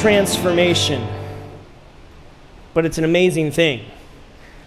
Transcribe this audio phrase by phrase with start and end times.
[0.00, 1.06] transformation,
[2.72, 3.84] but it's an amazing thing.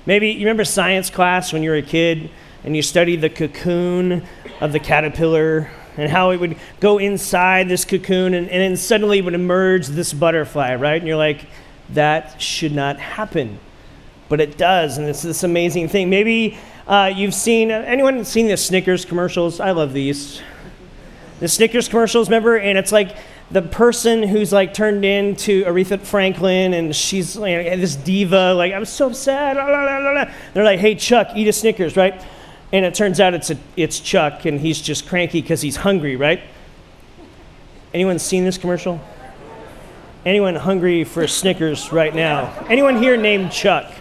[0.05, 2.29] Maybe you remember science class when you were a kid
[2.63, 4.27] and you studied the cocoon
[4.61, 9.23] of the caterpillar and how it would go inside this cocoon and, and then suddenly
[9.23, 11.01] would emerge this butterfly, right?
[11.01, 11.47] And you're like,
[11.89, 13.57] that should not happen.
[14.29, 16.11] But it does, and it's this amazing thing.
[16.11, 19.59] Maybe uh, you've seen, uh, anyone seen the Snickers commercials?
[19.59, 20.43] I love these.
[21.39, 22.57] The Snickers commercials, remember?
[22.59, 23.17] And it's like
[23.53, 28.83] the person who's like turned into Aretha Franklin and she's like, this diva, like, I'm
[28.83, 29.57] so sad.
[30.53, 32.19] They're like, hey, Chuck, eat a Snickers, right?
[32.71, 36.15] And it turns out it's, a, it's Chuck and he's just cranky because he's hungry,
[36.15, 36.41] right?
[37.93, 38.99] Anyone seen this commercial?
[40.25, 42.65] Anyone hungry for Snickers right now?
[42.69, 43.91] Anyone here named Chuck?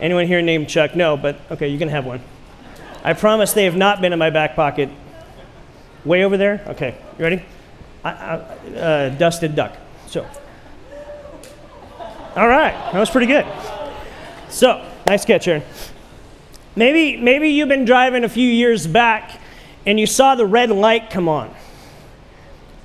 [0.00, 0.94] Anyone here named Chuck?
[0.94, 2.20] No, but okay, you can have one.
[3.02, 4.88] I promise they have not been in my back pocket.
[6.04, 6.62] Way over there?
[6.68, 7.42] Okay, you ready?
[8.08, 8.36] I,
[8.74, 9.76] I, uh, dusted duck.
[10.06, 10.26] So,
[12.36, 13.46] all right, that was pretty good.
[14.48, 15.62] So, nice catch, Aaron.
[16.76, 19.40] Maybe, maybe you've been driving a few years back
[19.84, 21.54] and you saw the red light come on.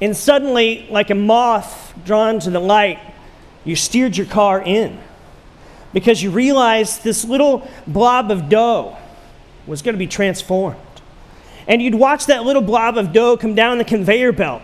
[0.01, 2.99] And suddenly, like a moth drawn to the light,
[3.63, 4.99] you steered your car in
[5.93, 8.97] because you realized this little blob of dough
[9.67, 10.79] was going to be transformed.
[11.67, 14.61] And you'd watch that little blob of dough come down the conveyor belt,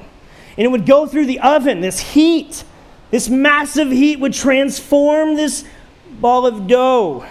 [0.59, 1.79] and it would go through the oven.
[1.79, 2.65] This heat,
[3.11, 5.63] this massive heat, would transform this
[6.19, 7.25] ball of dough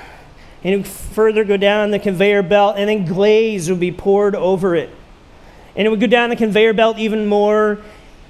[0.65, 4.35] and it would further go down the conveyor belt, and then glaze would be poured
[4.35, 4.91] over it.
[5.77, 7.79] And it would go down the conveyor belt even more,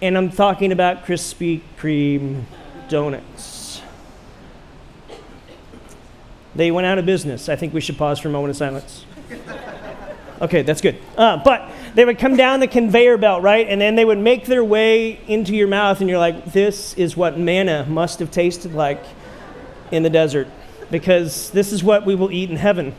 [0.03, 2.43] and I'm talking about Krispy Kreme
[2.89, 3.81] donuts.
[6.55, 7.49] They went out of business.
[7.49, 9.07] I think we should pause for a moment of silence.
[10.43, 10.99] Okay, that's good.
[11.17, 13.67] Uh, but they would come down the conveyor belt, right?
[13.69, 17.17] And then they would make their way into your mouth, and you're like, this is
[17.17, 19.03] what manna must have tasted like
[19.91, 20.49] in the desert
[20.91, 22.95] because this is what we will eat in heaven.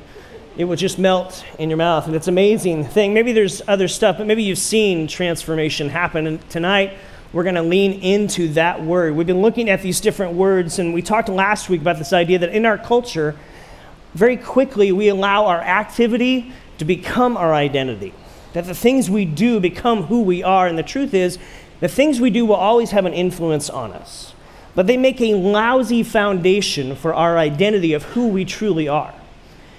[0.58, 3.14] It will just melt in your mouth, and it's an amazing thing.
[3.14, 6.28] Maybe there's other stuff, but maybe you've seen transformation happen.
[6.28, 6.98] And tonight,
[7.32, 9.16] we're going to lean into that word.
[9.16, 12.40] We've been looking at these different words, and we talked last week about this idea
[12.40, 13.36] that in our culture,
[14.14, 18.14] very quickly we allow our activity to become our identity.
[18.54, 21.38] That the things we do become who we are, and the truth is,
[21.80, 24.34] the things we do will always have an influence on us
[24.76, 29.14] but they make a lousy foundation for our identity of who we truly are.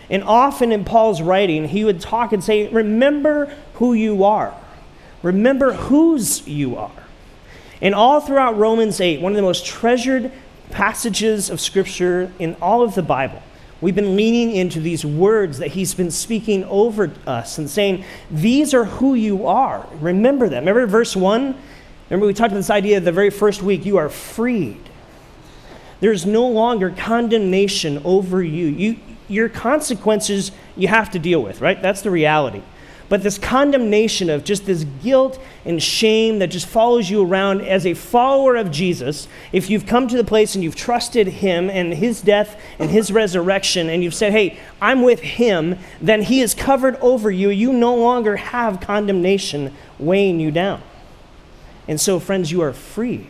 [0.09, 4.55] And often in Paul's writing, he would talk and say, Remember who you are.
[5.23, 6.91] Remember whose you are.
[7.81, 10.33] And all throughout Romans 8, one of the most treasured
[10.71, 13.43] passages of Scripture in all of the Bible,
[13.81, 18.75] we've been leaning into these words that he's been speaking over us and saying, These
[18.75, 19.87] are who you are.
[20.01, 20.65] Remember them.
[20.65, 21.57] Remember verse 1?
[22.09, 24.91] Remember, we talked about this idea the very first week you are freed.
[26.01, 28.67] There's no longer condemnation over you.
[28.67, 28.97] you.
[29.29, 31.81] Your consequences you have to deal with, right?
[31.81, 32.63] That's the reality.
[33.11, 37.85] But this condemnation of just this guilt and shame that just follows you around as
[37.85, 41.93] a follower of Jesus, if you've come to the place and you've trusted him and
[41.93, 46.55] his death and his resurrection, and you've said, hey, I'm with him, then he is
[46.55, 47.51] covered over you.
[47.51, 50.81] You no longer have condemnation weighing you down.
[51.89, 53.27] And so, friends, you are freed.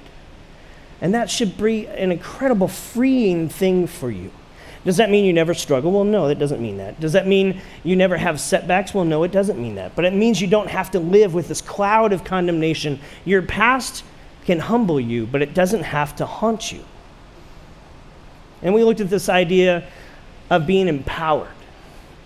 [1.01, 4.31] And that should be an incredible freeing thing for you.
[4.85, 5.93] Does that mean you never struggle?
[5.93, 6.99] Well, no, that doesn't mean that.
[7.01, 8.95] Does that mean you never have setbacks?
[8.95, 9.95] Well, no, it doesn't mean that.
[9.95, 12.99] But it means you don't have to live with this cloud of condemnation.
[13.27, 14.05] Your past
[14.47, 16.83] can humble you, but it doesn't have to haunt you.
[18.63, 19.87] And we looked at this idea
[20.49, 21.49] of being empowered,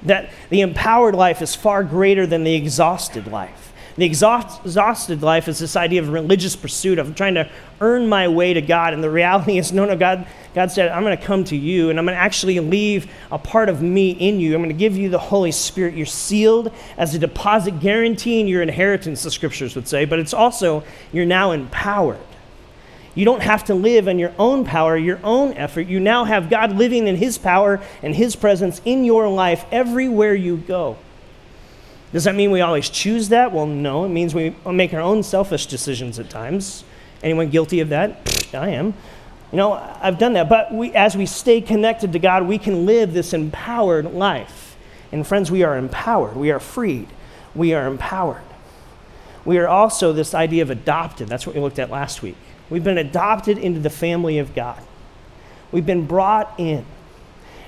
[0.04, 3.72] that the empowered life is far greater than the exhausted life.
[3.96, 7.48] The exhausted life is this idea of religious pursuit, of trying to
[7.80, 8.92] earn my way to God.
[8.92, 11.90] And the reality is, no, no, God, God said, I'm going to come to you
[11.90, 14.54] and I'm going to actually leave a part of me in you.
[14.54, 15.94] I'm going to give you the Holy Spirit.
[15.94, 20.82] You're sealed as a deposit guaranteeing your inheritance, the scriptures would say, but it's also,
[21.12, 22.18] you're now empowered.
[23.14, 25.82] You don't have to live in your own power, your own effort.
[25.82, 30.34] You now have God living in His power and His presence in your life everywhere
[30.34, 30.96] you go.
[32.14, 33.50] Does that mean we always choose that?
[33.50, 34.04] Well, no.
[34.04, 36.84] It means we make our own selfish decisions at times.
[37.24, 38.54] Anyone guilty of that?
[38.54, 38.94] I am.
[39.50, 40.48] You know, I've done that.
[40.48, 44.76] But we, as we stay connected to God, we can live this empowered life.
[45.10, 46.36] And friends, we are empowered.
[46.36, 47.08] We are freed.
[47.52, 48.44] We are empowered.
[49.44, 51.26] We are also this idea of adopted.
[51.26, 52.36] That's what we looked at last week.
[52.70, 54.80] We've been adopted into the family of God.
[55.72, 56.86] We've been brought in.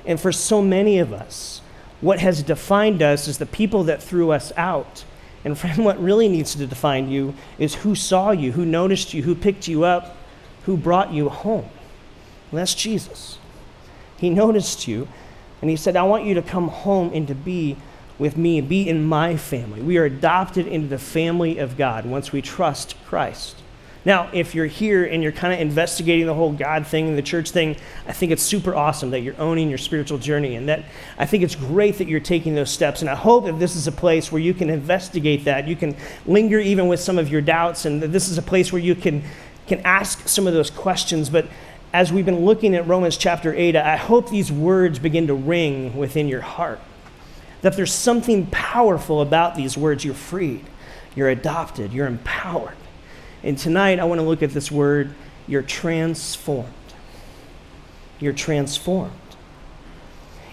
[0.05, 1.63] And for so many of us,
[2.01, 5.05] what has defined us is the people that threw us out.
[5.45, 9.23] And friend, what really needs to define you is who saw you, who noticed you,
[9.23, 10.17] who picked you up,
[10.65, 11.69] who brought you home.
[12.51, 13.39] And that's Jesus.
[14.17, 15.09] He noticed you
[15.61, 17.77] and he said, I want you to come home and to be
[18.19, 19.81] with me and be in my family.
[19.83, 23.57] We are adopted into the family of God once we trust Christ.
[24.07, 27.23] Now, if you're here and you're kind of investigating the whole God thing and the
[27.23, 27.75] church thing,
[28.07, 30.85] I think it's super awesome that you're owning your spiritual journey and that
[31.19, 33.01] I think it's great that you're taking those steps.
[33.01, 35.67] And I hope that this is a place where you can investigate that.
[35.67, 38.73] You can linger even with some of your doubts and that this is a place
[38.73, 39.25] where you can,
[39.67, 41.29] can ask some of those questions.
[41.29, 41.49] But
[41.93, 45.97] as we've been looking at Romans chapter 8, I hope these words begin to ring
[45.97, 46.79] within your heart.
[47.63, 50.05] That there's something powerful about these words.
[50.05, 50.65] You're freed,
[51.17, 52.77] you're adopted, you're empowered.
[53.47, 55.15] And tonight I want to look at this word
[55.47, 56.73] you're transformed.
[58.19, 59.13] You're transformed.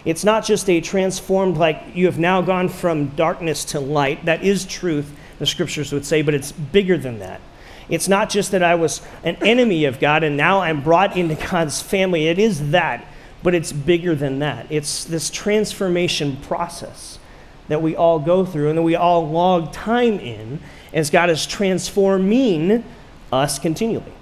[0.05, 4.25] It's not just a transformed, like you have now gone from darkness to light.
[4.25, 7.41] That is truth, the scriptures would say, but it's bigger than that.
[7.89, 11.33] It's not just that I was an enemy of God and now I'm brought into
[11.33, 12.27] God's family.
[12.27, 13.07] It is that,
[13.41, 14.67] but it's bigger than that.
[14.69, 17.17] It's this transformation process
[17.69, 20.59] that we all go through and that we all log time in
[20.93, 22.83] as God is transforming
[23.31, 24.13] us continually.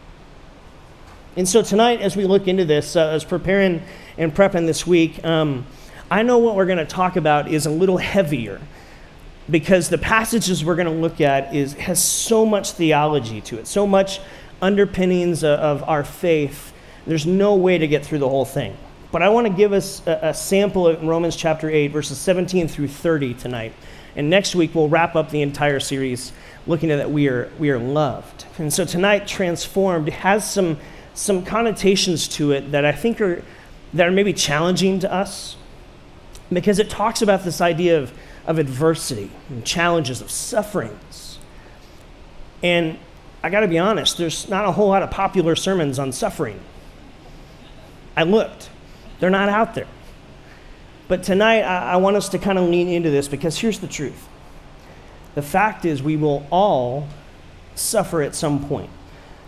[1.38, 3.82] And so tonight, as we look into this, uh, as preparing
[4.18, 5.66] and prepping this week, um,
[6.10, 8.60] I know what we're going to talk about is a little heavier
[9.50, 13.68] because the passages we're going to look at is, has so much theology to it,
[13.68, 14.20] so much
[14.62, 16.74] underpinnings of, of our faith.
[17.08, 18.78] There's no way to get through the whole thing.
[19.12, 22.68] But I want to give us a, a sample of Romans chapter 8, verses 17
[22.68, 23.74] through 30 tonight.
[24.16, 26.34] And next week, we'll wrap up the entire series
[26.72, 28.46] looking at that we are, we are loved.
[28.58, 30.78] And so tonight, transformed has some,
[31.14, 33.44] some connotations to it that I think are,
[33.94, 35.58] that are maybe challenging to us
[36.52, 38.14] because it talks about this idea of,
[38.48, 41.40] of adversity and challenges, of sufferings.
[42.64, 42.98] And
[43.44, 46.60] I got to be honest, there's not a whole lot of popular sermons on suffering.
[48.16, 48.70] I looked,
[49.20, 49.88] they're not out there.
[51.10, 53.88] But tonight, I, I want us to kind of lean into this because here's the
[53.88, 54.30] truth
[55.36, 57.08] the fact is, we will all
[57.76, 58.90] suffer at some point,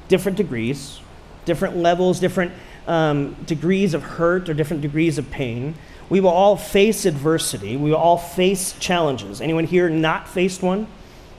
[0.08, 1.00] different degrees,
[1.46, 2.54] different levels, different
[2.88, 5.76] um, degrees of hurt or different degrees of pain.
[6.10, 7.76] We will all face adversity.
[7.78, 9.42] We will all face challenges.
[9.42, 10.88] Anyone here not faced one?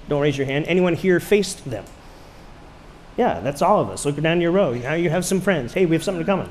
[0.09, 0.67] Don't raise your hand.
[0.67, 1.85] Anyone here faced them?
[3.17, 4.05] Yeah, that's all of us.
[4.05, 4.75] Look down your row.
[4.75, 5.73] Now you have some friends.
[5.73, 6.51] Hey, we have something in common.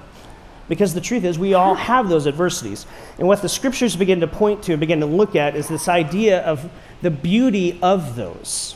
[0.70, 2.86] Because the truth is, we all have those adversities.
[3.18, 5.88] And what the scriptures begin to point to and begin to look at is this
[5.88, 6.70] idea of
[7.02, 8.76] the beauty of those.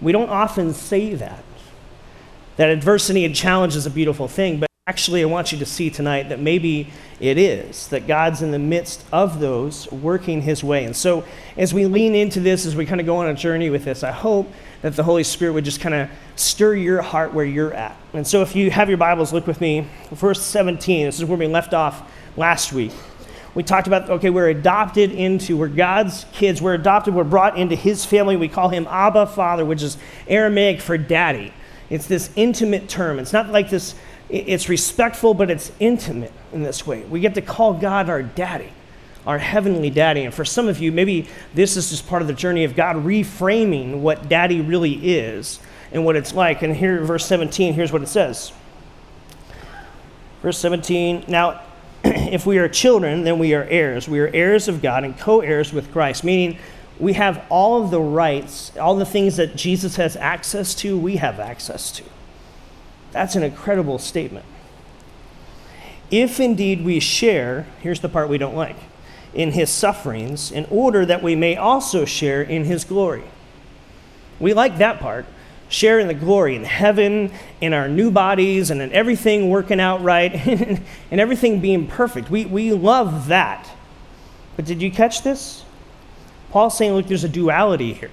[0.00, 1.42] We don't often say that.
[2.56, 5.90] That adversity and challenge is a beautiful thing, but actually, I want you to see
[5.90, 10.84] tonight that maybe it is, that God's in the midst of those working his way.
[10.84, 11.24] And so,
[11.56, 14.04] as we lean into this, as we kind of go on a journey with this,
[14.04, 14.50] I hope
[14.86, 17.96] that the Holy Spirit would just kind of stir your heart where you're at.
[18.12, 19.84] And so, if you have your Bibles, look with me.
[20.12, 22.92] Verse 17, this is where we left off last week.
[23.56, 27.74] We talked about, okay, we're adopted into, we're God's kids, we're adopted, we're brought into
[27.74, 28.36] his family.
[28.36, 29.96] We call him Abba Father, which is
[30.28, 31.52] Aramaic for daddy.
[31.90, 33.18] It's this intimate term.
[33.18, 33.96] It's not like this,
[34.28, 37.02] it's respectful, but it's intimate in this way.
[37.02, 38.70] We get to call God our daddy,
[39.26, 40.24] our heavenly daddy.
[40.24, 42.96] And for some of you, maybe this is just part of the journey of God
[42.96, 45.58] reframing what daddy really is
[45.92, 46.62] and what it's like.
[46.62, 48.52] And here, verse 17, here's what it says.
[50.42, 51.62] Verse 17, now
[52.04, 54.08] if we are children, then we are heirs.
[54.08, 56.58] We are heirs of God and co heirs with Christ, meaning
[56.98, 61.16] we have all of the rights, all the things that Jesus has access to, we
[61.16, 62.04] have access to.
[63.12, 64.44] That's an incredible statement.
[66.10, 68.76] If indeed we share, here's the part we don't like,
[69.36, 73.24] in his sufferings, in order that we may also share in his glory.
[74.40, 75.26] We like that part
[75.68, 80.02] share in the glory in heaven, in our new bodies, and in everything working out
[80.02, 80.32] right,
[81.10, 82.30] and everything being perfect.
[82.30, 83.68] We, we love that.
[84.54, 85.64] But did you catch this?
[86.50, 88.10] Paul's saying, look, there's a duality here.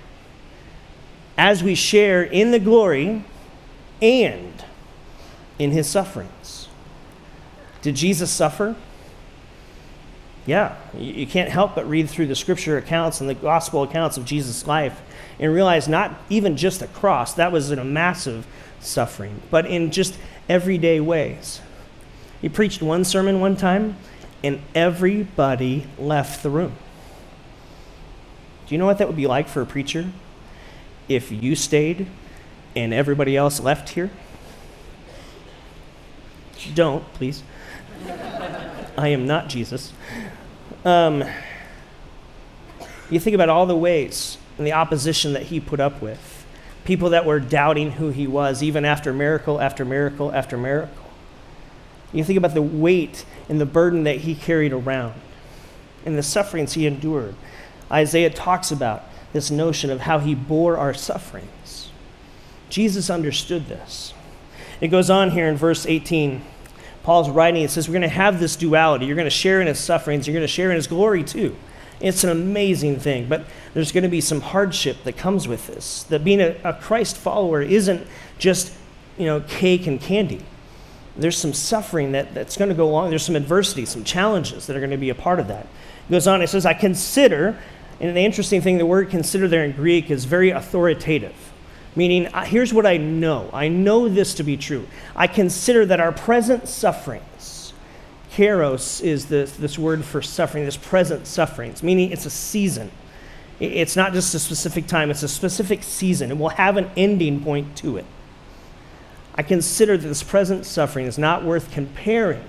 [1.38, 3.24] As we share in the glory
[4.02, 4.64] and
[5.60, 6.68] in his sufferings.
[7.82, 8.76] Did Jesus suffer?
[10.46, 14.26] Yeah, you can't help but read through the scripture accounts and the gospel accounts of
[14.26, 15.02] Jesus' life
[15.40, 18.46] and realize not even just the cross, that was in a massive
[18.82, 20.18] suffering, but in just
[20.50, 21.62] everyday ways.
[22.42, 23.96] He preached one sermon one time,
[24.44, 26.74] and everybody left the room.
[28.68, 30.10] Do you know what that would be like for a preacher
[31.08, 32.08] if you stayed
[32.76, 34.12] and everybody else left here?
[36.74, 37.44] Don't, please.
[38.98, 39.94] I am not Jesus.
[40.86, 41.24] Um,
[43.10, 46.46] you think about all the ways and the opposition that he put up with,
[46.84, 51.06] people that were doubting who he was, even after miracle after miracle after miracle.
[52.12, 55.14] You think about the weight and the burden that he carried around
[56.06, 57.36] and the sufferings he endured.
[57.92, 61.90] Isaiah talks about this notion of how he bore our sufferings.
[62.70, 64.14] Jesus understood this.
[64.82, 66.44] It goes on here in verse 18.
[67.04, 69.06] Paul's writing, it says, We're going to have this duality.
[69.06, 71.56] You're going to share in his sufferings, you're going to share in his glory too.
[72.00, 76.04] It's an amazing thing, but there's going to be some hardship that comes with this.
[76.04, 78.06] That being a, a Christ follower isn't
[78.38, 78.74] just,
[79.18, 80.42] you know, cake and candy.
[81.16, 83.10] There's some suffering that, that's going to go along.
[83.10, 85.68] There's some adversity, some challenges that are going to be a part of that.
[86.10, 87.58] It goes on, it says, I consider,
[88.00, 91.53] and the interesting thing, the word consider there in Greek is very authoritative,
[91.96, 93.50] meaning, here's what I know.
[93.54, 94.88] I know this to be true.
[95.16, 97.74] I consider that our present sufferings,
[98.32, 102.92] kairos is this, this word for suffering, this present sufferings, meaning it's a season.
[103.60, 106.32] It's not just a specific time, it's a specific season.
[106.32, 108.06] It will have an ending point to it.
[109.36, 112.44] I consider that this present suffering is not worth comparing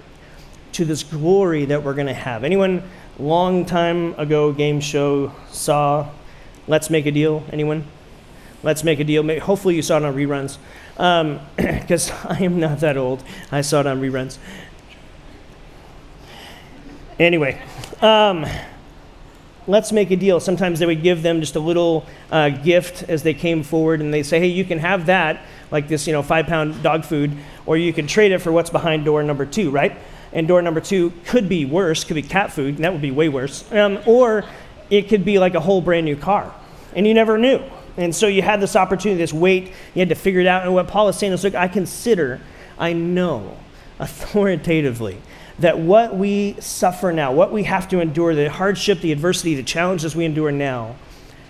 [0.73, 2.45] to this glory that we're going to have.
[2.45, 2.83] Anyone
[3.19, 6.09] long time ago game show saw
[6.67, 7.45] Let's Make a Deal?
[7.53, 7.87] Anyone?
[8.65, 9.23] Let's Make a Deal.
[9.23, 10.57] Maybe, Hopefully you saw it on reruns,
[10.97, 13.23] because um, I am not that old.
[13.53, 14.39] I saw it on reruns.
[17.19, 17.61] Anyway,
[18.01, 18.47] um,
[19.67, 20.41] let's make a deal.
[20.41, 24.13] Sometimes they would give them just a little uh, gift as they came forward, and
[24.13, 27.77] they say, "Hey, you can have that, like this, you know, five-pound dog food, or
[27.77, 29.95] you can trade it for what's behind door number two, right?"
[30.33, 33.13] and door number two could be worse, could be cat food, and that would be
[33.13, 33.71] way worse.
[33.73, 34.45] Um, or
[34.91, 36.53] it could be like a whole brand new car,
[36.97, 37.63] and you never knew.
[37.97, 40.65] And so you had this opportunity, this wait, you had to figure it out.
[40.65, 42.41] And what Paul is saying is, look, I consider,
[42.79, 43.57] I know
[43.99, 45.21] authoritatively
[45.61, 49.63] that what we suffer now, what we have to endure, the hardship, the adversity, the
[49.63, 50.97] challenges we endure now,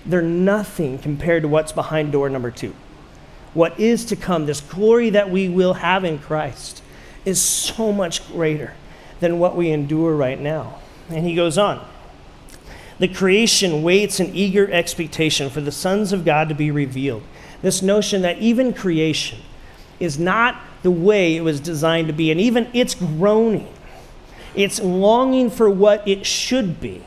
[0.04, 2.74] they're nothing compared to what's behind door number two.
[3.54, 6.82] What is to come, this glory that we will have in Christ
[7.24, 8.74] is so much greater
[9.20, 10.80] than what we endure right now.
[11.08, 11.86] And he goes on.
[12.98, 17.22] The creation waits in eager expectation for the sons of God to be revealed.
[17.62, 19.40] This notion that even creation
[19.98, 23.72] is not the way it was designed to be, and even it's groaning.
[24.54, 27.02] It's longing for what it should be.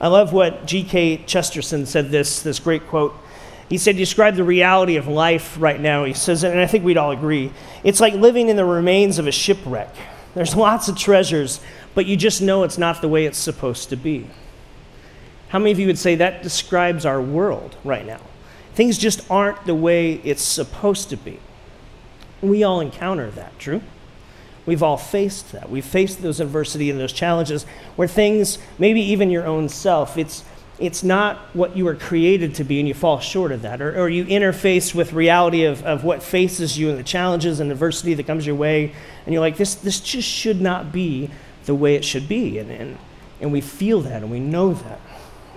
[0.00, 1.18] I love what G.K.
[1.26, 3.14] Chesterton said this, this great quote.
[3.68, 6.04] He said, describe the reality of life right now.
[6.04, 7.52] He says, and I think we'd all agree,
[7.84, 9.94] it's like living in the remains of a shipwreck.
[10.34, 11.60] There's lots of treasures,
[11.94, 14.28] but you just know it's not the way it's supposed to be.
[15.52, 18.22] How many of you would say that describes our world right now?
[18.72, 21.40] Things just aren't the way it's supposed to be.
[22.40, 23.82] We all encounter that, true?
[24.64, 25.68] We've all faced that.
[25.68, 27.64] We've faced those adversity and those challenges
[27.96, 30.42] where things, maybe even your own self, it's
[30.78, 33.82] it's not what you were created to be and you fall short of that.
[33.82, 37.70] Or, or you interface with reality of, of what faces you and the challenges and
[37.70, 38.94] adversity that comes your way,
[39.26, 41.28] and you're like, this, this just should not be
[41.66, 42.58] the way it should be.
[42.58, 42.98] And, and,
[43.38, 44.98] and we feel that and we know that.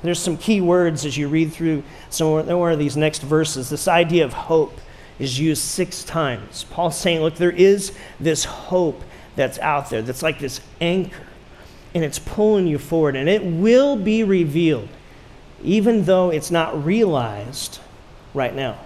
[0.05, 3.69] There's some key words as you read through some of these next verses.
[3.69, 4.79] This idea of hope
[5.19, 6.65] is used six times.
[6.65, 9.01] Paul's saying, look, there is this hope
[9.35, 11.25] that's out there that's like this anchor,
[11.93, 14.89] and it's pulling you forward, and it will be revealed
[15.65, 17.79] even though it's not realized
[18.33, 18.77] right now.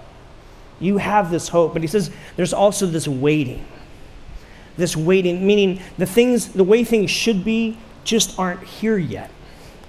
[0.79, 3.65] You have this hope, but he says there's also this waiting.
[4.77, 9.29] This waiting, meaning the things, the way things should be, just aren't here yet.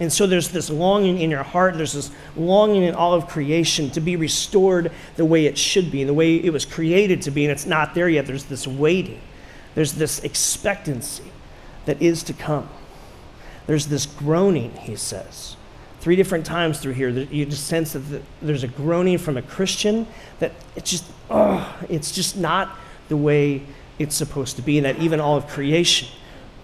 [0.00, 3.90] And so there's this longing in your heart, there's this longing in all of creation
[3.90, 7.45] to be restored the way it should be, the way it was created to be,
[7.45, 8.26] and it's not there yet.
[8.26, 9.21] There's this waiting,
[9.75, 11.30] there's this expectancy
[11.85, 12.69] that is to come.
[13.66, 15.57] There's this groaning, he says.
[16.00, 20.07] Three different times through here, you just sense that there's a groaning from a Christian
[20.38, 22.75] that it's just, oh, it's just not
[23.09, 23.62] the way
[23.99, 26.09] it's supposed to be, and that even all of creation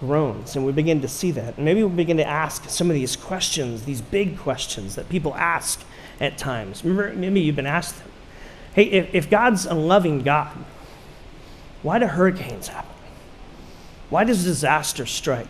[0.00, 0.56] groans.
[0.56, 1.58] And we begin to see that.
[1.58, 5.82] Maybe we begin to ask some of these questions, these big questions that people ask
[6.20, 6.84] at times.
[6.84, 8.10] Remember, maybe you've been asked them.
[8.74, 10.56] Hey, if, if God's a loving God,
[11.82, 12.90] why do hurricanes happen?
[14.10, 15.48] Why does disaster strike?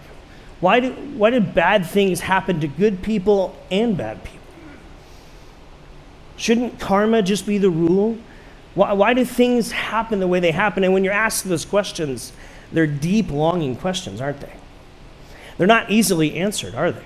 [0.60, 4.40] Why do, why do bad things happen to good people and bad people?
[6.36, 8.18] Shouldn't karma just be the rule?
[8.74, 10.84] Why, why do things happen the way they happen?
[10.84, 12.32] And when you're asked those questions,
[12.72, 14.52] they're deep, longing questions, aren't they?
[15.58, 17.04] They're not easily answered, are they?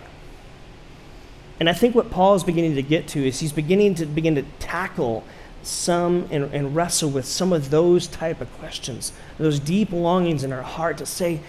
[1.59, 4.35] And I think what Paul is beginning to get to is he's beginning to begin
[4.37, 5.25] to tackle
[5.62, 10.52] some and, and wrestle with some of those type of questions, those deep longings in
[10.52, 11.40] our heart to say,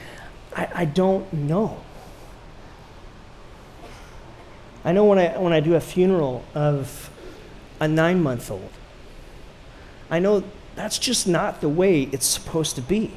[0.53, 1.81] I, I don't know.
[4.83, 7.09] I know when I, when I do a funeral of
[7.79, 8.71] a nine month old,
[10.09, 10.43] I know
[10.75, 13.13] that's just not the way it's supposed to be.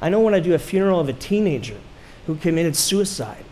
[0.00, 1.78] I know when I do a funeral of a teenager
[2.26, 3.44] who committed suicide,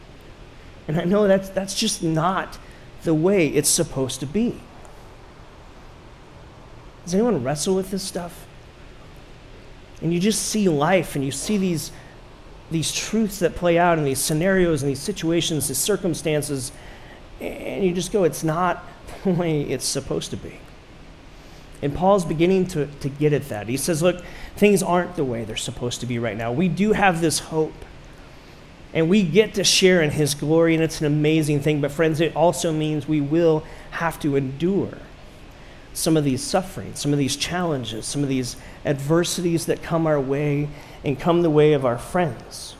[0.87, 2.59] and I know that's, that's just not
[3.05, 4.61] the way it's supposed to be.
[7.05, 8.47] Does anyone wrestle with this stuff?
[10.03, 11.93] And you just see life and you see these,
[12.71, 16.73] these truths that play out in these scenarios and these situations, these circumstances,
[17.41, 18.85] and you just go, it's not
[19.25, 20.59] the way it's supposed to be.
[21.83, 23.69] And Paul's beginning to, to get at that.
[23.69, 24.23] He says, look,
[24.57, 26.53] things aren't the way they're supposed to be right now.
[26.53, 27.75] We do have this hope.
[28.93, 31.81] And we get to share in his glory, and it's an amazing thing.
[31.81, 34.99] But, friends, it also means we will have to endure
[35.93, 40.21] some of these sufferings, some of these challenges, some of these adversities that come our
[40.21, 40.69] way
[41.05, 42.77] and come the way of our friends.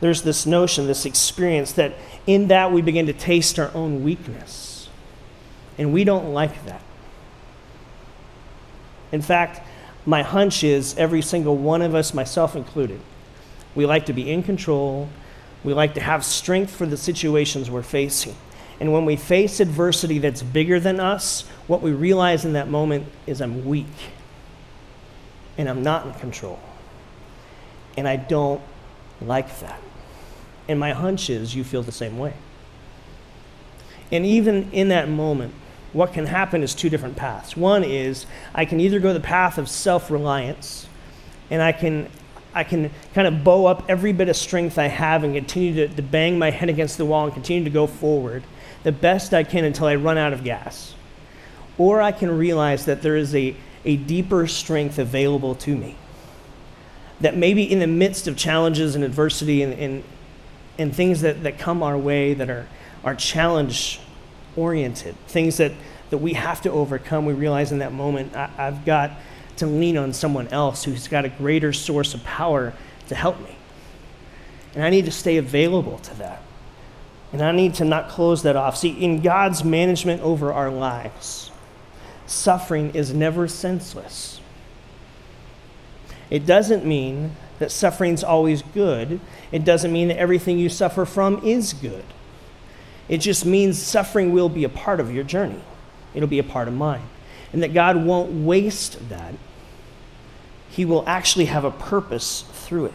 [0.00, 1.94] There's this notion, this experience that
[2.26, 4.88] in that we begin to taste our own weakness.
[5.78, 6.82] And we don't like that.
[9.12, 9.66] In fact,
[10.06, 13.00] my hunch is every single one of us, myself included,
[13.74, 15.08] we like to be in control.
[15.62, 18.34] We like to have strength for the situations we're facing.
[18.80, 23.06] And when we face adversity that's bigger than us, what we realize in that moment
[23.26, 23.86] is I'm weak
[25.58, 26.58] and I'm not in control.
[27.96, 28.62] And I don't
[29.20, 29.80] like that.
[30.66, 32.32] And my hunch is you feel the same way.
[34.10, 35.52] And even in that moment,
[35.92, 37.56] what can happen is two different paths.
[37.56, 40.86] One is I can either go the path of self reliance,
[41.50, 42.08] and I can,
[42.54, 45.94] I can kind of bow up every bit of strength I have and continue to,
[45.94, 48.44] to bang my head against the wall and continue to go forward
[48.82, 50.94] the best I can until I run out of gas.
[51.76, 55.96] Or I can realize that there is a, a deeper strength available to me.
[57.20, 60.04] That maybe in the midst of challenges and adversity and, and,
[60.78, 62.66] and things that, that come our way that are,
[63.04, 64.00] are challenge
[64.56, 65.72] oriented, things that,
[66.10, 69.12] that we have to overcome, we realize in that moment, I, I've got
[69.56, 72.72] to lean on someone else who's got a greater source of power
[73.08, 73.56] to help me.
[74.74, 76.42] And I need to stay available to that.
[77.32, 78.76] And I need to not close that off.
[78.76, 81.50] See, in God's management over our lives,
[82.26, 84.40] suffering is never senseless.
[86.28, 89.20] It doesn't mean that suffering's always good.
[89.52, 92.04] It doesn't mean that everything you suffer from is good.
[93.10, 95.60] It just means suffering will be a part of your journey,
[96.14, 97.02] it'll be a part of mine.
[97.52, 99.34] And that God won't waste that.
[100.70, 102.94] He will actually have a purpose through it.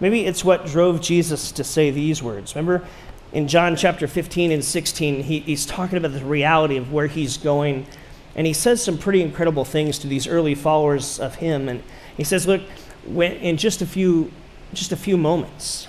[0.00, 2.56] Maybe it's what drove Jesus to say these words.
[2.56, 2.84] Remember,
[3.32, 7.36] in John chapter 15 and 16, he, he's talking about the reality of where he's
[7.36, 7.86] going.
[8.34, 11.68] And he says some pretty incredible things to these early followers of him.
[11.68, 11.84] And
[12.16, 12.62] he says, Look,
[13.06, 14.32] when, in just a few,
[14.72, 15.86] just a few moments,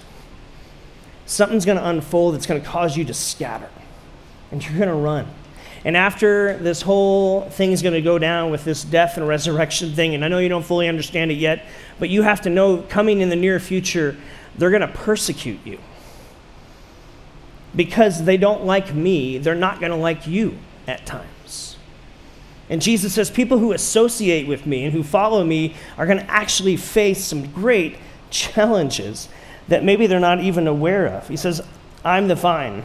[1.25, 3.69] something's going to unfold that's going to cause you to scatter.
[4.51, 5.27] And you're going to run.
[5.83, 9.93] And after this whole thing is going to go down with this death and resurrection
[9.93, 11.65] thing, and I know you don't fully understand it yet,
[11.99, 14.15] but you have to know coming in the near future,
[14.57, 15.77] they're going to persecute you
[17.75, 20.57] because they don't like me, they're not going to like you
[20.87, 21.77] at times.
[22.69, 26.31] And Jesus says, people who associate with me and who follow me are going to
[26.31, 27.97] actually face some great
[28.31, 29.29] challenges
[29.67, 31.27] that maybe they're not even aware of.
[31.27, 31.61] He says,
[32.03, 32.83] I'm the vine,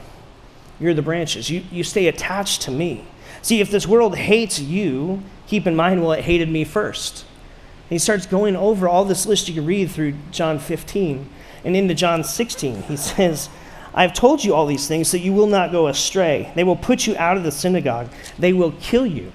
[0.79, 1.51] you're the branches.
[1.51, 3.07] You, you stay attached to me.
[3.43, 7.25] See, if this world hates you, keep in mind, well, it hated me first.
[7.90, 11.29] And he starts going over all this list you can read through John 15
[11.64, 12.83] and into John 16.
[12.83, 13.49] He says,
[13.93, 16.53] I have told you all these things so you will not go astray.
[16.55, 19.33] They will put you out of the synagogue, they will kill you.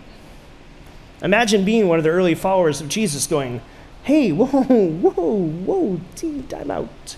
[1.21, 3.61] Imagine being one of the early followers of Jesus going,
[4.03, 6.01] Hey, whoa, whoa, whoa,
[6.49, 7.15] time out.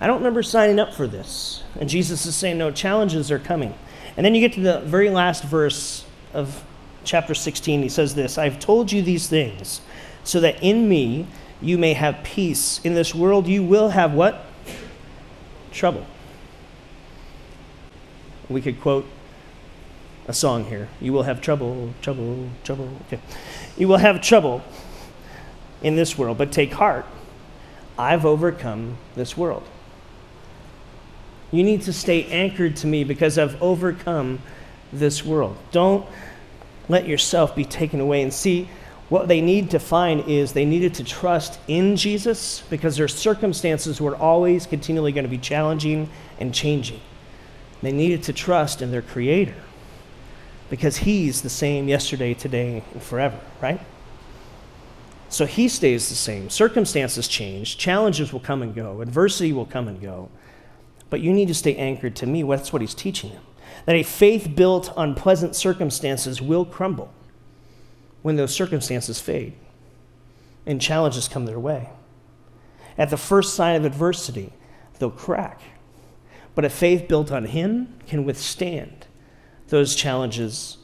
[0.00, 1.62] I don't remember signing up for this.
[1.80, 3.74] And Jesus is saying, No, challenges are coming.
[4.16, 6.64] And then you get to the very last verse of
[7.04, 7.82] chapter 16.
[7.82, 9.80] He says this I've told you these things
[10.24, 11.26] so that in me
[11.60, 12.80] you may have peace.
[12.84, 14.44] In this world you will have what?
[15.72, 16.06] Trouble.
[18.48, 19.06] We could quote
[20.28, 20.88] a song here.
[21.00, 22.90] You will have trouble, trouble, trouble.
[23.06, 23.20] Okay.
[23.76, 24.62] You will have trouble
[25.82, 27.06] in this world, but take heart.
[27.98, 29.64] I've overcome this world.
[31.52, 34.40] You need to stay anchored to me because I've overcome
[34.92, 35.56] this world.
[35.70, 36.06] Don't
[36.88, 38.68] let yourself be taken away and see
[39.08, 44.00] what they need to find is they needed to trust in Jesus because their circumstances
[44.00, 47.00] were always continually going to be challenging and changing.
[47.82, 49.54] They needed to trust in their Creator
[50.70, 53.80] because He's the same yesterday, today, and forever, right?
[55.28, 56.50] So He stays the same.
[56.50, 60.28] Circumstances change, challenges will come and go, adversity will come and go.
[61.08, 62.42] But you need to stay anchored to me.
[62.42, 63.42] That's what He's teaching them.
[63.84, 67.12] That a faith built on pleasant circumstances will crumble.
[68.26, 69.52] when those circumstances fade
[70.66, 71.88] and challenges come their way.
[72.98, 74.52] At the first sign of adversity,
[74.98, 75.60] they'll crack.
[76.56, 79.06] But a faith built on Him can withstand
[79.68, 80.78] those challenges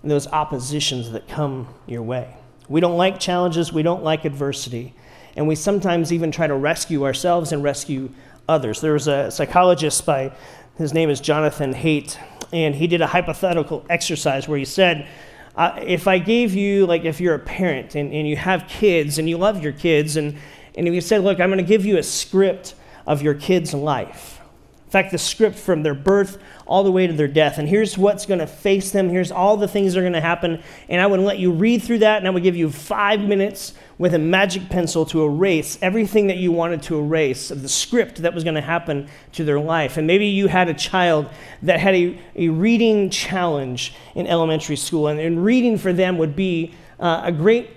[0.00, 2.34] and those oppositions that come your way.
[2.66, 4.94] We don't like challenges, we don't like adversity,
[5.36, 8.08] and we sometimes even try to rescue ourselves and rescue
[8.48, 8.80] others.
[8.80, 10.32] There was a psychologist by
[10.78, 12.18] his name is Jonathan Haidt,
[12.52, 15.08] and he did a hypothetical exercise where he said,
[15.56, 19.18] uh, if I gave you, like, if you're a parent and, and you have kids
[19.18, 20.36] and you love your kids, and,
[20.74, 22.74] and if you said, Look, I'm going to give you a script
[23.06, 24.40] of your kid's life.
[24.84, 27.58] In fact, the script from their birth all the way to their death.
[27.58, 29.08] And here's what's going to face them.
[29.08, 30.62] Here's all the things that are going to happen.
[30.88, 33.72] And I would let you read through that, and I would give you five minutes
[33.98, 38.22] with a magic pencil to erase everything that you wanted to erase of the script
[38.22, 39.96] that was going to happen to their life.
[39.96, 41.28] And maybe you had a child
[41.62, 46.36] that had a, a reading challenge in elementary school, and, and reading for them would
[46.36, 47.70] be uh, a great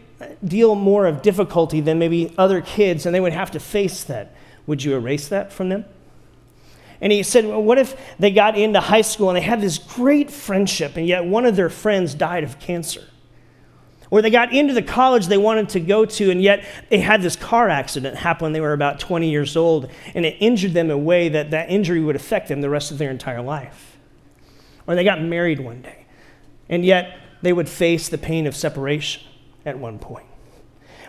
[0.46, 4.34] deal more of difficulty than maybe other kids, and they would have to face that.
[4.68, 5.86] Would you erase that from them?
[7.02, 9.78] And he said, well, What if they got into high school and they had this
[9.78, 13.06] great friendship, and yet one of their friends died of cancer?
[14.12, 17.22] Or they got into the college they wanted to go to, and yet they had
[17.22, 20.88] this car accident happen when they were about 20 years old, and it injured them
[20.88, 23.98] in a way that that injury would affect them the rest of their entire life.
[24.88, 26.06] Or they got married one day,
[26.68, 29.22] and yet they would face the pain of separation
[29.64, 30.26] at one point.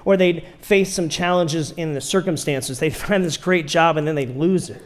[0.05, 2.79] Or they'd face some challenges in the circumstances.
[2.79, 4.83] They'd find this great job, and then they'd lose it.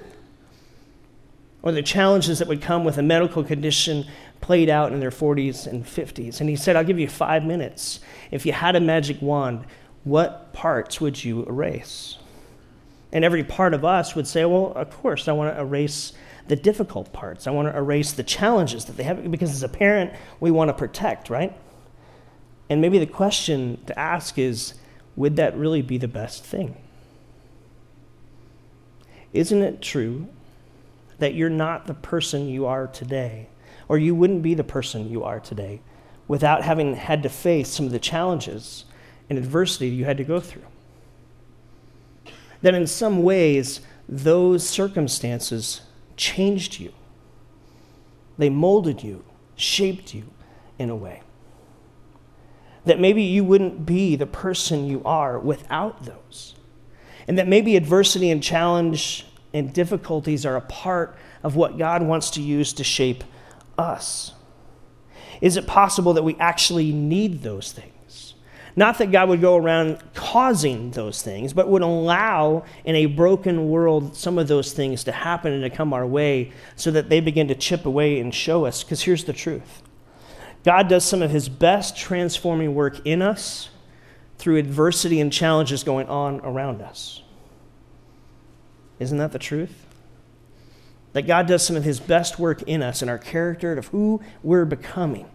[1.63, 4.07] Or the challenges that would come with a medical condition
[4.45, 6.39] played out in their 40s and 50s.
[6.39, 8.01] And he said, I'll give you five minutes.
[8.31, 9.65] If you had a magic wand,
[10.05, 12.19] what parts would you erase?
[13.11, 16.13] And every part of us would say, Well, of course, I want to erase
[16.47, 17.47] the difficult parts.
[17.47, 20.69] I want to erase the challenges that they have because as a parent, we want
[20.69, 21.57] to protect, right?
[22.69, 24.75] And maybe the question to ask is
[25.17, 26.77] would that really be the best thing?
[29.33, 30.29] Isn't it true
[31.19, 33.49] that you're not the person you are today
[33.89, 35.81] or you wouldn't be the person you are today
[36.27, 38.85] without having had to face some of the challenges
[39.29, 40.67] and adversity you had to go through.
[42.63, 45.83] That in some ways, those circumstances
[46.17, 46.93] changed you,
[48.39, 49.25] they molded you,
[49.57, 50.25] shaped you
[50.79, 51.23] in a way.
[52.85, 56.55] That maybe you wouldn't be the person you are without those.
[57.27, 62.31] And that maybe adversity and challenge and difficulties are a part of what God wants
[62.33, 63.25] to use to shape
[63.79, 64.33] us?
[65.41, 68.35] Is it possible that we actually need those things?
[68.77, 73.69] Not that God would go around causing those things, but would allow in a broken
[73.69, 77.21] world some of those things to happen and to come our way so that they
[77.21, 78.83] begin to chip away and show us.
[78.83, 79.83] Because here's the truth
[80.65, 83.71] God does some of his best transforming work in us
[84.39, 87.23] through adversity and challenges going on around us.
[88.99, 89.84] Isn't that the truth?
[91.15, 94.21] That God does some of his best work in us in our character of who
[94.43, 95.27] we're becoming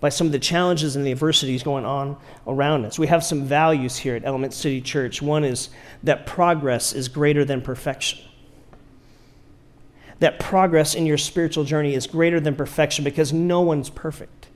[0.00, 2.98] by some of the challenges and the adversities going on around us.
[2.98, 5.20] We have some values here at Element City Church.
[5.20, 5.70] One is
[6.02, 8.20] that progress is greater than perfection.
[10.20, 14.48] That progress in your spiritual journey is greater than perfection because no one's perfect.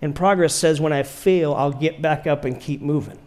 [0.00, 3.18] And progress says, when I fail, I'll get back up and keep moving.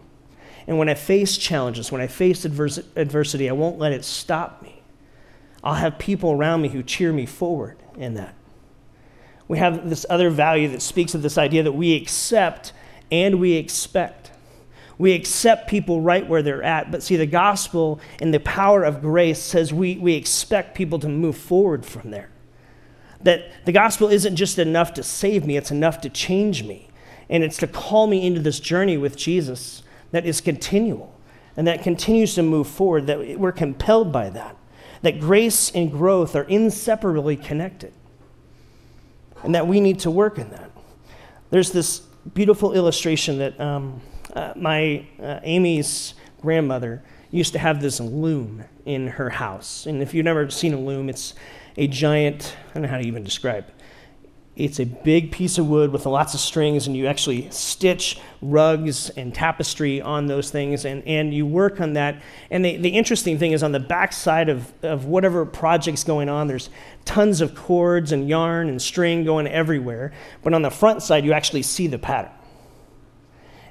[0.67, 4.80] And when I face challenges, when I face adversity, I won't let it stop me.
[5.63, 8.35] I'll have people around me who cheer me forward in that.
[9.47, 12.73] We have this other value that speaks of this idea that we accept
[13.11, 14.31] and we expect.
[14.97, 19.01] We accept people right where they're at, but see, the gospel and the power of
[19.01, 22.29] grace says we, we expect people to move forward from there.
[23.21, 26.87] That the gospel isn't just enough to save me, it's enough to change me.
[27.29, 31.15] And it's to call me into this journey with Jesus that is continual
[31.55, 34.55] and that continues to move forward, that we're compelled by that
[35.01, 37.93] that grace and growth are inseparably connected,
[39.43, 40.71] and that we need to work in that.
[41.49, 41.99] There's this
[42.33, 44.01] beautiful illustration that um,
[44.33, 49.85] uh, my uh, Amy's grandmother used to have this loom in her house.
[49.85, 51.33] And if you've never seen a loom, it's
[51.77, 53.80] a giant, I don't know how to even describe it
[54.61, 59.09] it's a big piece of wood with lots of strings, and you actually stitch rugs
[59.09, 62.21] and tapestry on those things, and, and you work on that.
[62.51, 66.29] And the, the interesting thing is, on the back side of, of whatever project's going
[66.29, 66.69] on, there's
[67.05, 70.13] tons of cords and yarn and string going everywhere.
[70.43, 72.31] But on the front side, you actually see the pattern.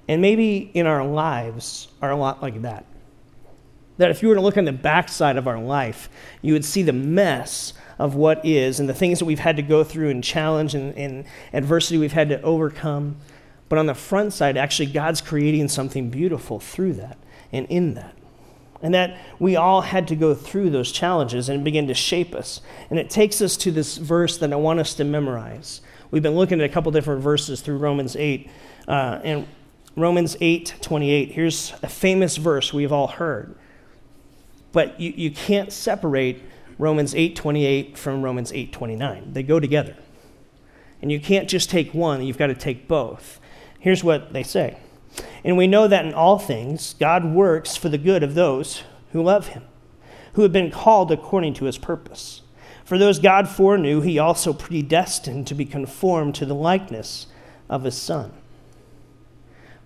[0.09, 2.85] And maybe in our lives are a lot like that.
[3.99, 6.09] That if you were to look on the back side of our life,
[6.43, 9.63] you would see the mess of what is and the things that we've had to
[9.63, 13.17] go through and challenge and, and adversity we've had to overcome.
[13.69, 17.19] But on the front side, actually, God's creating something beautiful through that
[17.53, 18.17] and in that.
[18.83, 22.63] And that we all had to go through those challenges and begin to shape us.
[22.89, 25.83] And it takes us to this verse that I want us to memorize.
[26.11, 28.51] We've been looking at a couple different verses through Romans 8.
[28.89, 29.47] Uh, and
[29.95, 33.55] Romans 8 28, here's a famous verse we've all heard.
[34.73, 36.43] But you, you can't separate
[36.81, 39.35] Romans 8 28 from Romans 8 29.
[39.35, 39.97] They go together.
[41.03, 43.39] And you can't just take one, you've got to take both.
[43.79, 44.79] Here's what they say
[45.45, 49.23] And we know that in all things, God works for the good of those who
[49.23, 49.65] love him,
[50.35, 52.41] who have been called according to his purpose.
[52.85, 57.27] For those God foreknew, he also predestined to be conformed to the likeness
[57.69, 58.33] of his Son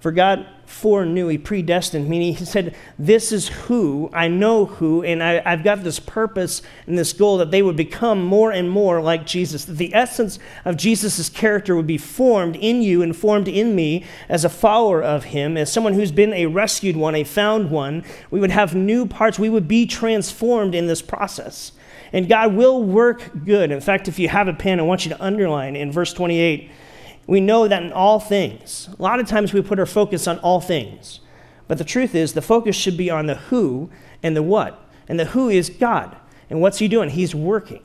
[0.05, 5.23] for God foreknew, He predestined, meaning He said, This is who, I know who, and
[5.23, 9.01] I, have got this purpose and this goal that they would become more and more
[9.01, 9.65] like Jesus.
[9.65, 14.05] That the essence of Jesus' character would be formed in you and formed in me
[14.29, 18.05] as a follower of Him, as someone who's been a rescued one, a found one.
[18.31, 21.73] We would have new parts, we would be transformed in this process.
[22.13, 23.71] And God will work good.
[23.71, 26.71] In fact, if you have a pen, I want you to underline in verse 28
[27.27, 30.39] we know that in all things, a lot of times we put our focus on
[30.41, 31.21] all things.
[31.67, 33.91] But the truth is, the focus should be on the who
[34.23, 34.81] and the what.
[35.09, 36.17] And the who is God.
[36.51, 37.11] And what's He doing?
[37.11, 37.83] He's working.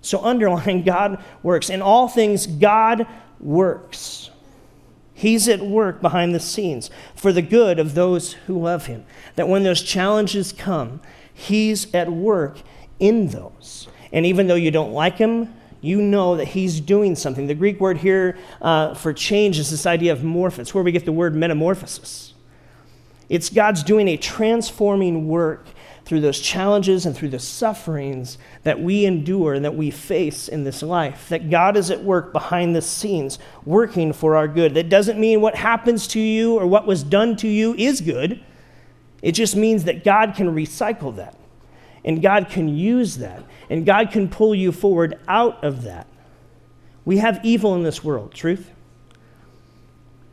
[0.00, 1.70] So underline God works.
[1.70, 3.06] In all things, God
[3.40, 4.30] works.
[5.14, 9.04] He's at work behind the scenes for the good of those who love Him.
[9.34, 11.00] That when those challenges come,
[11.32, 12.58] He's at work
[12.98, 13.88] in those.
[14.12, 17.46] And even though you don't like Him, you know that he's doing something.
[17.46, 21.04] The Greek word here uh, for change is this idea of morphos, where we get
[21.04, 22.34] the word metamorphosis.
[23.28, 25.66] It's God's doing a transforming work
[26.04, 30.64] through those challenges and through the sufferings that we endure and that we face in
[30.64, 31.28] this life.
[31.28, 34.72] That God is at work behind the scenes, working for our good.
[34.72, 38.42] That doesn't mean what happens to you or what was done to you is good.
[39.20, 41.37] It just means that God can recycle that.
[42.08, 43.44] And God can use that.
[43.68, 46.06] And God can pull you forward out of that.
[47.04, 48.70] We have evil in this world, truth?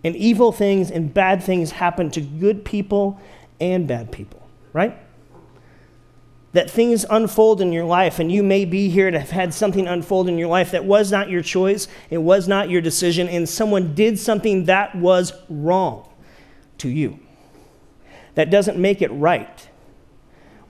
[0.01, 3.19] And evil things and bad things happen to good people
[3.59, 4.97] and bad people, right?
[6.53, 9.85] That things unfold in your life, and you may be here to have had something
[9.85, 13.49] unfold in your life that was not your choice, it was not your decision, and
[13.49, 16.07] someone did something that was wrong
[16.77, 17.19] to you.
[18.35, 19.67] That doesn't make it right.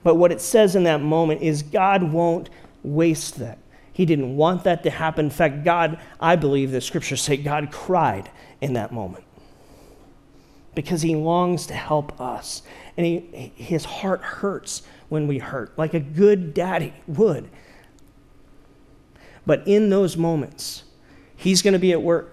[0.06, 2.48] But what it says in that moment is God won't
[2.84, 3.58] waste that.
[3.92, 5.24] He didn't want that to happen.
[5.24, 9.24] In fact, God, I believe the scriptures say God cried in that moment
[10.76, 12.62] because he longs to help us.
[12.96, 17.50] And he, his heart hurts when we hurt, like a good daddy would.
[19.44, 20.84] But in those moments,
[21.34, 22.32] he's going to be at work.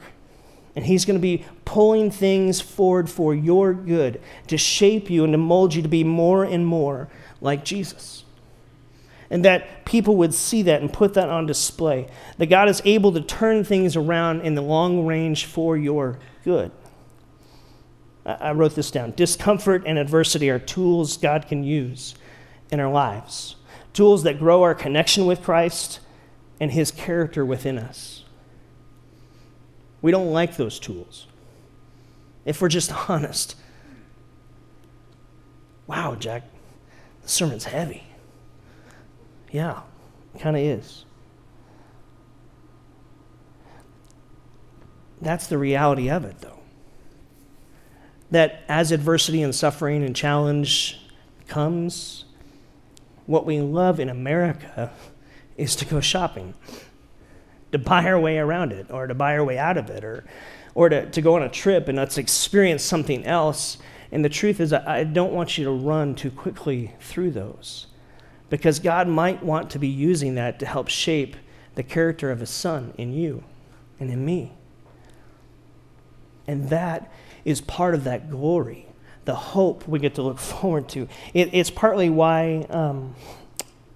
[0.76, 5.34] And he's going to be pulling things forward for your good to shape you and
[5.34, 7.10] to mold you to be more and more
[7.42, 8.24] like Jesus.
[9.30, 12.08] And that people would see that and put that on display.
[12.38, 16.72] That God is able to turn things around in the long range for your good.
[18.26, 19.12] I wrote this down.
[19.16, 22.16] Discomfort and adversity are tools God can use
[22.72, 23.56] in our lives,
[23.92, 26.00] tools that grow our connection with Christ
[26.60, 28.23] and his character within us.
[30.04, 31.26] We don't like those tools.
[32.46, 33.56] If we're just honest,
[35.88, 36.44] wow, Jack,
[37.24, 38.04] the sermon's heavy.
[39.52, 39.82] Yeah,
[40.36, 41.06] it kind of is.
[45.22, 46.60] That's the reality of it, though.
[48.30, 51.00] That as adversity and suffering and challenge
[51.48, 52.26] comes,
[53.26, 54.92] what we love in America
[55.58, 56.56] is to go shopping,
[57.74, 60.24] to buy our way around it, or to buy our way out of it, or,
[60.74, 63.78] or to, to go on a trip and let's experience something else
[64.14, 67.88] and the truth is, I don't want you to run too quickly through those
[68.48, 71.36] because God might want to be using that to help shape
[71.74, 73.44] the character of His Son in you
[74.00, 74.52] and in me.
[76.46, 77.12] And that
[77.44, 78.86] is part of that glory,
[79.26, 81.08] the hope we get to look forward to.
[81.34, 83.16] It, it's partly why um,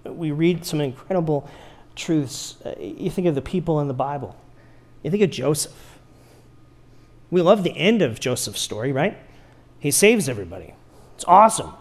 [0.04, 1.48] we read some incredible
[1.98, 2.56] truths.
[2.64, 4.36] Uh, you think of the people in the Bible,
[5.02, 5.98] you think of Joseph.
[7.30, 9.18] We love the end of Joseph's story, right?
[9.78, 10.72] He saves everybody.
[11.14, 11.72] It's awesome.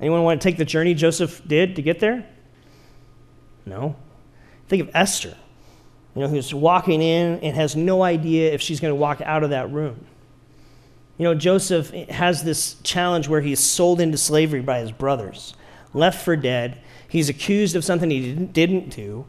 [0.00, 2.26] Anyone want to take the journey Joseph did to get there?
[3.66, 3.96] No.
[4.68, 5.36] Think of Esther,
[6.14, 9.44] you know, who's walking in and has no idea if she's going to walk out
[9.44, 10.06] of that room.
[11.18, 15.54] You know, Joseph has this challenge where he's sold into slavery by his brothers,
[15.92, 16.80] left for dead.
[17.08, 19.24] He's accused of something he didn't, do,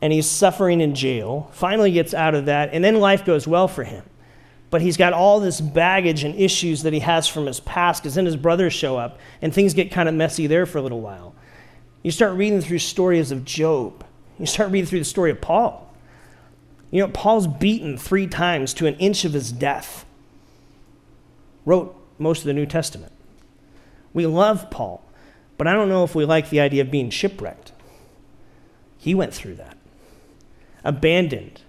[0.00, 1.50] and he's suffering in jail.
[1.52, 4.04] Finally gets out of that, and then life goes well for him.
[4.70, 8.14] but he's got all this baggage and issues that he has from his past because
[8.14, 11.00] then his brothers show up and things get kind of messy there for a little
[11.00, 11.34] while.
[12.02, 14.04] You start reading through stories of Job,
[14.38, 15.92] you start reading through the story of Paul.
[16.90, 20.06] You know, Paul's beaten three times to an inch of his death,
[21.64, 23.12] wrote most of the New Testament.
[24.14, 25.02] We love Paul,
[25.58, 27.72] but I don't know if we like the idea of being shipwrecked.
[28.96, 29.76] He went through that.
[30.84, 31.60] Abandoned,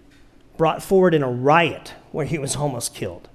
[0.57, 3.27] brought forward in a riot where he was almost killed.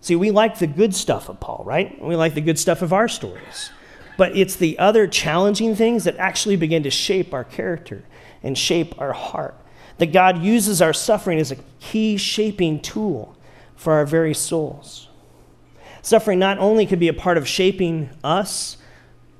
[0.00, 2.00] See, we like the good stuff of Paul, right?
[2.00, 3.70] We like the good stuff of our stories.
[4.16, 8.04] But it's the other challenging things that actually begin to shape our character
[8.42, 9.56] and shape our heart.
[9.98, 13.36] That God uses our suffering as a key shaping tool
[13.74, 15.08] for our very souls.
[16.02, 18.76] Suffering not only could be a part of shaping us,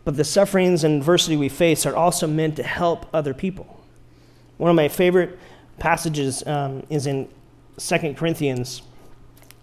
[0.07, 3.77] but the sufferings and adversity we face are also meant to help other people.
[4.57, 5.37] One of my favorite
[5.81, 7.29] passages um, is in
[7.77, 8.83] 2 Corinthians.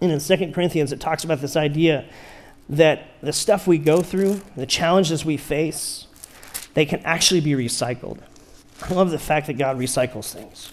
[0.02, 2.10] And in 2 Corinthians, it talks about this idea
[2.68, 6.08] that the stuff we go through, the challenges we face,
[6.74, 8.20] they can actually be recycled.
[8.82, 10.70] I love the fact that God recycles things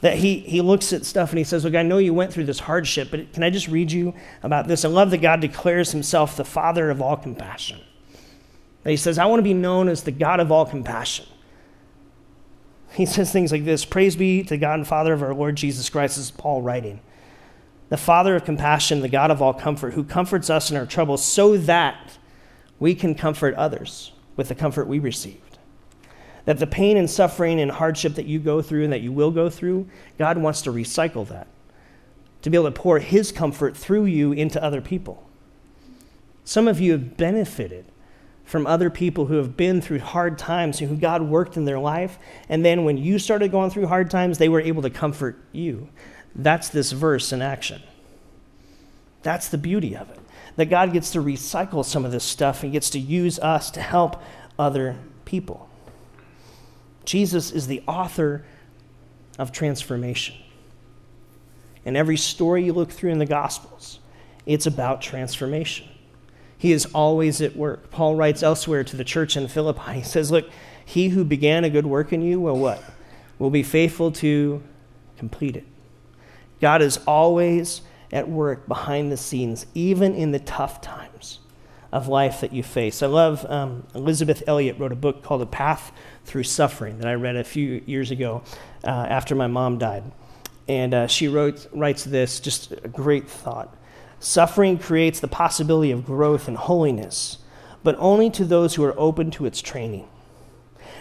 [0.00, 2.44] that he, he looks at stuff and he says, Look, I know you went through
[2.44, 4.84] this hardship, but can I just read you about this?
[4.84, 7.80] I love that God declares himself the Father of all compassion.
[8.84, 11.26] That he says, I want to be known as the God of all compassion.
[12.92, 15.90] He says things like this Praise be to God and Father of our Lord Jesus
[15.90, 17.00] Christ, this is Paul writing.
[17.88, 21.24] The Father of compassion, the God of all comfort, who comforts us in our troubles
[21.24, 22.18] so that
[22.78, 25.58] we can comfort others with the comfort we received.
[26.44, 29.30] that the pain and suffering and hardship that you go through and that you will
[29.30, 31.46] go through, God wants to recycle that,
[32.42, 35.26] to be able to pour His comfort through you into other people.
[36.44, 37.86] Some of you have benefited
[38.44, 41.78] from other people who have been through hard times and who God worked in their
[41.78, 42.18] life.
[42.48, 45.88] And then when you started going through hard times, they were able to comfort you.
[46.34, 47.82] That's this verse in action.
[49.22, 50.20] That's the beauty of it.
[50.56, 53.80] That God gets to recycle some of this stuff and gets to use us to
[53.80, 54.22] help
[54.58, 55.68] other people.
[57.04, 58.44] Jesus is the author
[59.38, 60.36] of transformation.
[61.84, 63.98] And every story you look through in the Gospels,
[64.46, 65.88] it's about transformation.
[66.64, 67.90] He is always at work.
[67.90, 70.48] Paul writes elsewhere to the church in Philippi, he says, Look,
[70.82, 72.82] he who began a good work in you will what?
[73.38, 74.62] Will be faithful to
[75.18, 75.66] complete it.
[76.62, 81.40] God is always at work behind the scenes, even in the tough times
[81.92, 83.02] of life that you face.
[83.02, 85.92] I love um, Elisabeth Elliot wrote a book called A Path
[86.24, 88.42] Through Suffering that I read a few years ago
[88.84, 90.04] uh, after my mom died.
[90.66, 93.76] And uh, she wrote, writes this, just a great thought.
[94.24, 97.38] Suffering creates the possibility of growth and holiness,
[97.82, 100.08] but only to those who are open to its training.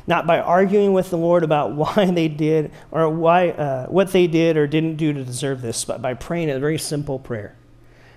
[0.05, 4.27] Not by arguing with the Lord about why they did or why, uh, what they
[4.27, 7.55] did or didn't do to deserve this, but by praying a very simple prayer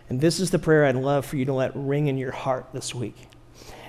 [0.09, 2.67] and this is the prayer I'd love for you to let ring in your heart
[2.73, 3.29] this week.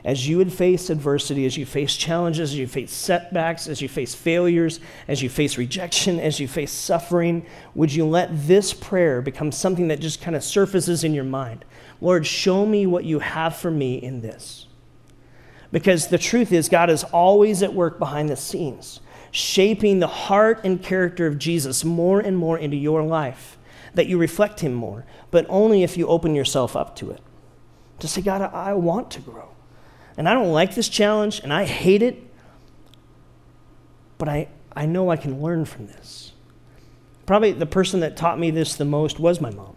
[0.07, 3.89] As you would face adversity, as you face challenges, as you face setbacks, as you
[3.89, 9.21] face failures, as you face rejection, as you face suffering, would you let this prayer
[9.21, 11.65] become something that just kind of surfaces in your mind?
[11.99, 14.67] Lord, show me what you have for me in this.
[15.73, 20.61] Because the truth is, God is always at work behind the scenes, shaping the heart
[20.63, 23.57] and character of Jesus more and more into your life
[23.93, 27.19] that you reflect Him more, but only if you open yourself up to it.
[27.99, 29.49] To say, God, I want to grow.
[30.17, 32.21] And I don't like this challenge, and I hate it,
[34.17, 36.31] but I, I know I can learn from this.
[37.27, 39.75] Probably the person that taught me this the most was my mom.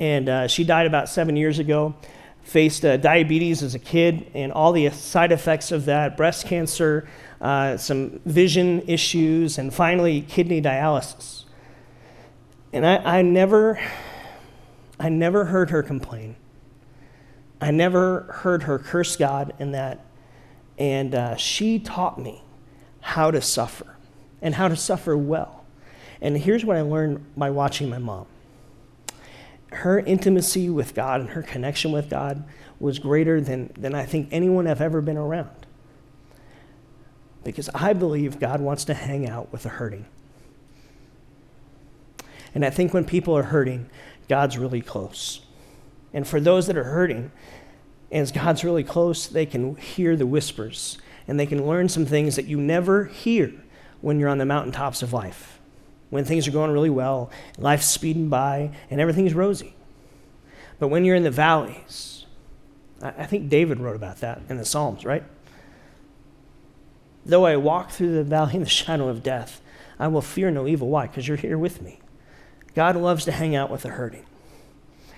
[0.00, 1.94] And uh, she died about seven years ago,
[2.42, 7.06] faced uh, diabetes as a kid, and all the side effects of that breast cancer,
[7.40, 11.44] uh, some vision issues, and finally kidney dialysis.
[12.72, 13.80] And I, I never,
[14.98, 16.36] I never heard her complain.
[17.60, 20.04] I never heard her curse God in that.
[20.78, 22.42] And uh, she taught me
[23.00, 23.96] how to suffer
[24.42, 25.64] and how to suffer well.
[26.20, 28.26] And here's what I learned by watching my mom
[29.72, 32.44] her intimacy with God and her connection with God
[32.78, 35.66] was greater than, than I think anyone I've ever been around.
[37.44, 40.06] Because I believe God wants to hang out with the hurting.
[42.54, 43.90] And I think when people are hurting,
[44.28, 45.45] God's really close.
[46.16, 47.30] And for those that are hurting,
[48.10, 50.96] as God's really close, they can hear the whispers
[51.28, 53.52] and they can learn some things that you never hear
[54.00, 55.60] when you're on the mountaintops of life.
[56.08, 59.74] When things are going really well, life's speeding by, and everything's rosy.
[60.78, 62.24] But when you're in the valleys,
[63.02, 65.24] I think David wrote about that in the Psalms, right?
[67.26, 69.60] Though I walk through the valley in the shadow of death,
[69.98, 70.88] I will fear no evil.
[70.88, 71.08] Why?
[71.08, 72.00] Because you're here with me.
[72.74, 74.24] God loves to hang out with the hurting.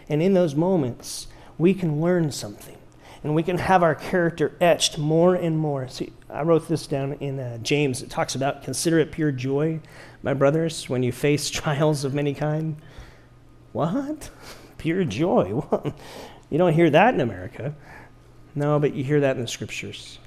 [0.08, 1.26] And in those moments,
[1.58, 2.76] we can learn something
[3.22, 5.88] and we can have our character etched more and more.
[5.88, 8.02] See, I wrote this down in uh, James.
[8.02, 9.80] It talks about consider it pure joy,
[10.22, 12.76] my brothers, when you face trials of many kind.
[13.72, 14.30] What?
[14.78, 15.60] Pure joy?
[16.50, 17.74] you don't hear that in America.
[18.54, 20.20] No, but you hear that in the scriptures.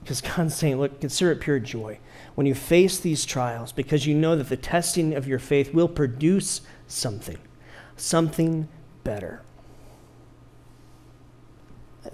[0.00, 1.98] Because God's saying, look, consider it pure joy
[2.34, 5.86] when you face these trials because you know that the testing of your faith will
[5.86, 7.38] produce something,
[8.02, 8.68] something
[9.04, 9.42] better.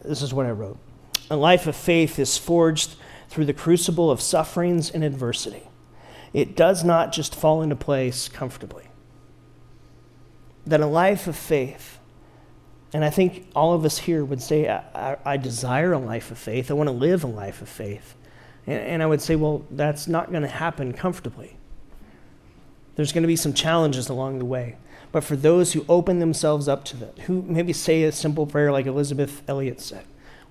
[0.05, 0.79] This is what I wrote.
[1.31, 2.95] A life of faith is forged
[3.29, 5.63] through the crucible of sufferings and adversity.
[6.35, 8.85] It does not just fall into place comfortably.
[10.67, 11.99] That a life of faith,
[12.93, 16.31] and I think all of us here would say, I, I, I desire a life
[16.31, 16.71] of faith.
[16.71, 18.15] I want to live a life of faith.
[18.67, 21.57] And, and I would say, well, that's not going to happen comfortably.
[22.97, 24.77] There's going to be some challenges along the way.
[25.11, 28.71] But for those who open themselves up to that, who maybe say a simple prayer
[28.71, 30.05] like Elisabeth Elliot said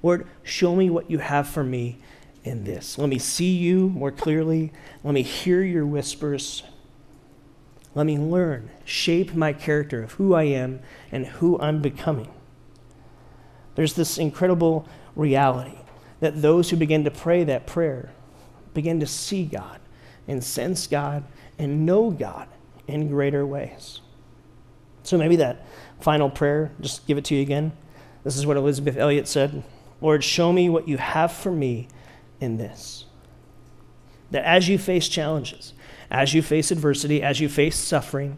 [0.04, 1.98] Lord, show me what you have for me
[2.44, 2.98] in this.
[2.98, 4.72] Let me see you more clearly.
[5.04, 6.64] Let me hear your whispers.
[7.96, 10.82] Let me learn, shape my character of who I am
[11.12, 12.32] and who I'm becoming.
[13.74, 15.80] There's this incredible reality
[16.20, 18.12] that those who begin to pray that prayer
[18.74, 19.80] begin to see God
[20.28, 21.24] and sense God
[21.58, 22.48] and know God
[22.88, 24.02] in greater ways.
[25.08, 25.66] So maybe that
[26.02, 27.72] final prayer, just give it to you again.
[28.26, 29.64] This is what Elisabeth Elliot said
[30.02, 31.88] Lord, show me what you have for me
[32.42, 33.06] in this.
[34.32, 35.74] That as you face challenges,
[36.12, 38.38] as you face adversity, as you face suffering,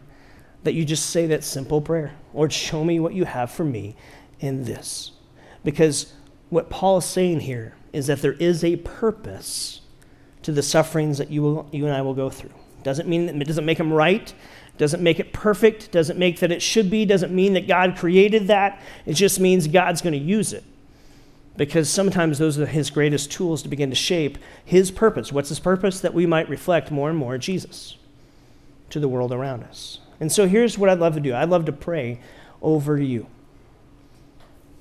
[0.62, 3.96] that you just say that simple prayer Lord, show me what you have for me
[4.38, 5.10] in this.
[5.64, 6.14] Because
[6.50, 9.80] what Paul is saying here is that there is a purpose
[10.42, 12.54] to the sufferings that you, will, you and I will go through.
[12.82, 14.32] Doesn't mean that it doesn't make them right,
[14.78, 18.46] doesn't make it perfect, doesn't make that it should be, doesn't mean that God created
[18.46, 18.80] that.
[19.06, 20.64] It just means God's going to use it.
[21.56, 25.32] Because sometimes those are his greatest tools to begin to shape his purpose.
[25.32, 26.00] What's his purpose?
[26.00, 27.96] That we might reflect more and more Jesus
[28.88, 29.98] to the world around us.
[30.20, 32.20] And so here's what I'd love to do I'd love to pray
[32.62, 33.26] over you.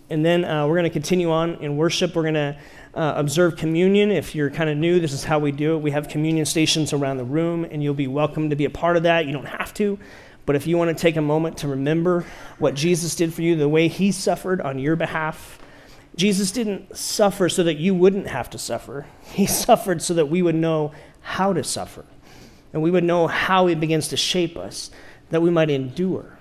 [0.09, 2.15] And then uh, we're going to continue on in worship.
[2.15, 2.57] We're going to
[2.93, 4.11] uh, observe communion.
[4.11, 5.79] If you're kind of new, this is how we do it.
[5.79, 8.97] We have communion stations around the room, and you'll be welcome to be a part
[8.97, 9.25] of that.
[9.25, 9.99] You don't have to,
[10.45, 12.25] but if you want to take a moment to remember
[12.57, 15.59] what Jesus did for you, the way he suffered on your behalf,
[16.15, 19.05] Jesus didn't suffer so that you wouldn't have to suffer.
[19.21, 22.05] He suffered so that we would know how to suffer,
[22.73, 24.89] and we would know how he begins to shape us,
[25.29, 26.37] that we might endure.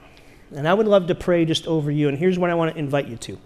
[0.54, 2.78] And I would love to pray just over you, and here's what I want to
[2.78, 3.38] invite you to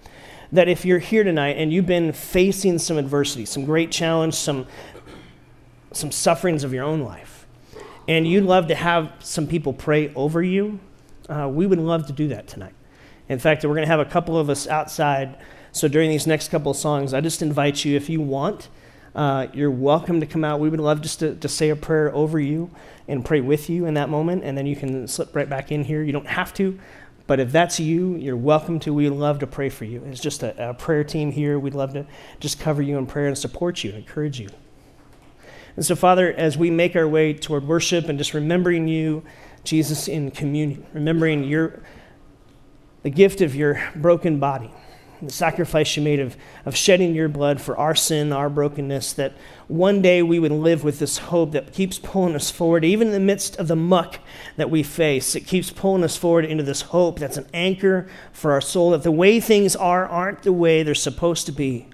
[0.52, 4.66] that if you're here tonight and you've been facing some adversity, some great challenge, some,
[5.92, 7.46] some sufferings of your own life,
[8.06, 10.78] and you'd love to have some people pray over you,
[11.28, 12.74] uh, we would love to do that tonight.
[13.28, 15.38] In fact, we're going to have a couple of us outside.
[15.70, 18.68] So during these next couple of songs, I just invite you, if you want,
[19.14, 20.60] uh, you're welcome to come out.
[20.60, 22.70] We would love just to, to say a prayer over you
[23.08, 25.84] and pray with you in that moment, and then you can slip right back in
[25.84, 26.02] here.
[26.02, 26.78] You don't have to,
[27.26, 28.92] but if that's you, you're welcome to.
[28.92, 30.02] We'd love to pray for you.
[30.06, 31.58] It's just a, a prayer team here.
[31.58, 32.06] We'd love to
[32.40, 34.48] just cover you in prayer and support you encourage you.
[35.76, 39.22] And so, Father, as we make our way toward worship and just remembering you,
[39.64, 41.82] Jesus, in communion, remembering your,
[43.02, 44.70] the gift of your broken body,
[45.22, 49.32] the sacrifice you made of, of shedding your blood for our sin, our brokenness, that
[49.68, 53.12] one day we would live with this hope that keeps pulling us forward, even in
[53.12, 54.18] the midst of the muck
[54.56, 55.34] that we face.
[55.34, 59.04] It keeps pulling us forward into this hope that's an anchor for our soul, that
[59.04, 61.86] the way things are aren't the way they're supposed to be.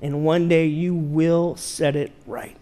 [0.00, 2.56] And one day you will set it right.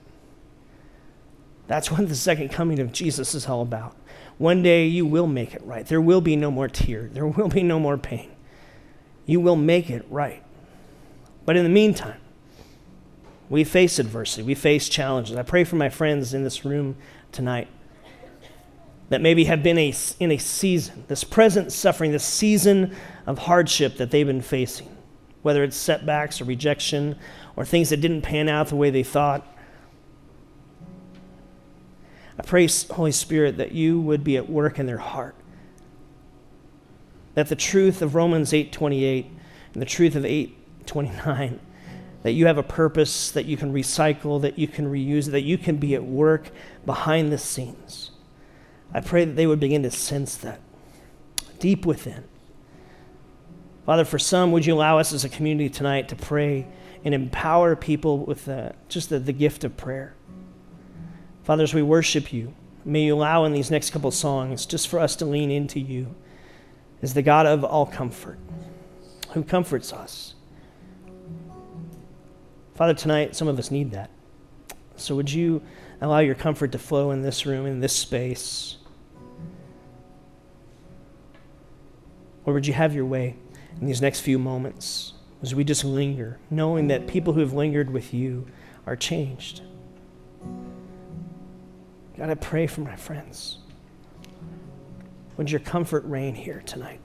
[1.69, 3.97] That's what the second coming of Jesus is all about.
[4.39, 5.87] One day you will make it right.
[5.87, 8.32] There will be no more tear, there will be no more pain
[9.27, 10.43] you will make it right.
[11.45, 12.21] But in the meantime,
[13.49, 15.37] we face adversity, we face challenges.
[15.37, 16.97] I pray for my friends in this room
[17.33, 17.69] tonight
[19.09, 22.97] that maybe have been a, in a season, this present suffering, this season
[23.27, 24.89] of hardship that they've been facing,
[25.43, 27.17] whether it's setbacks or rejection
[27.55, 29.47] or things that didn't pan out the way they thought.
[32.39, 35.35] I pray, Holy Spirit, that you would be at work in their heart
[37.35, 39.27] that the truth of Romans 8:28
[39.73, 41.61] and the truth of 8:29
[42.23, 45.59] that you have a purpose that you can recycle, that you can reuse, that you
[45.59, 46.51] can be at work
[46.87, 48.13] behind the scenes.
[48.95, 50.61] I pray that they would begin to sense that
[51.59, 52.25] deep within.
[53.87, 56.69] Father, for some, would you allow us as a community tonight to pray
[57.05, 60.15] and empower people with uh, just the, the gift of prayer?
[61.43, 62.55] Father, as we worship you,
[62.85, 66.15] May you allow in these next couple songs just for us to lean into you
[67.03, 68.39] as the God of all comfort,
[69.31, 70.35] who comforts us.
[72.75, 74.11] Father, tonight some of us need that.
[74.97, 75.63] So would you
[76.01, 78.77] allow your comfort to flow in this room, in this space?
[82.45, 83.37] Or would you have your way
[83.81, 87.91] in these next few moments as we just linger, knowing that people who have lingered
[87.91, 88.47] with you
[88.87, 89.63] are changed?
[92.17, 93.59] God, I pray for my friends.
[95.37, 97.01] Would your comfort reign here tonight?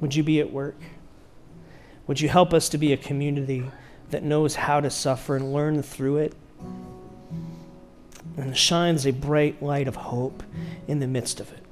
[0.00, 0.76] Would you be at work?
[2.06, 3.70] Would you help us to be a community
[4.10, 6.34] that knows how to suffer and learn through it
[8.36, 10.42] and shines a bright light of hope
[10.86, 11.67] in the midst of it?